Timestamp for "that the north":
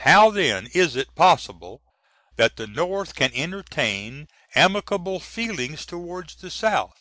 2.34-3.14